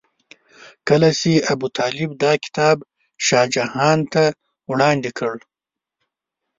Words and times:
کله 0.87 1.09
چې 1.19 1.31
ابوطالب 1.53 2.11
دا 2.23 2.31
کتاب 2.43 2.77
شاه 3.25 3.47
جهان 3.55 3.99
ته 4.13 4.23
وړاندې 4.71 5.11
کړ. 5.17 5.35